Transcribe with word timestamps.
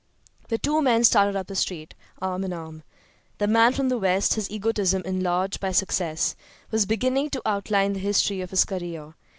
The 0.47 0.57
two 0.57 0.81
men 0.81 1.03
started 1.03 1.35
up 1.35 1.45
the 1.45 1.55
street, 1.55 1.93
arm 2.23 2.43
in 2.43 2.53
arm. 2.53 2.81
The 3.37 3.45
man 3.45 3.71
from 3.71 3.89
the 3.89 3.99
West, 3.99 4.33
his 4.33 4.49
egotism 4.49 5.03
enlarged 5.05 5.59
by 5.59 5.71
success, 5.71 6.35
was 6.71 6.87
beginning 6.87 7.29
to 7.29 7.41
outline 7.45 7.93
the 7.93 7.99
history 7.99 8.41
of 8.41 8.49
his 8.49 8.65
career. 8.65 9.13